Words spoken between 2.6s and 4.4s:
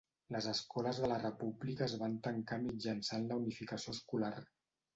mitjançant la unificació escolar.